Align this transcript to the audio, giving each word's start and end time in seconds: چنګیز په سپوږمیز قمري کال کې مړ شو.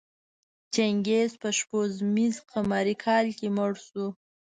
چنګیز 0.73 1.31
په 1.41 1.49
سپوږمیز 1.57 2.35
قمري 2.51 2.95
کال 3.05 3.25
کې 3.37 3.47
مړ 3.55 3.71
شو. 3.85 4.05